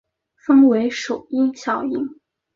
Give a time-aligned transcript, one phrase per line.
[0.35, 2.09] 分为首因效应。